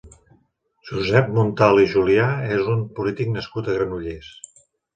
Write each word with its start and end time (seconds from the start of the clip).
Josep 0.91 1.29
Muntal 1.35 1.83
i 1.83 1.85
Julià 1.93 2.25
és 2.57 2.73
un 2.77 2.83
polític 2.99 3.33
nascut 3.37 3.69
a 3.73 3.79
Granollers. 3.79 4.35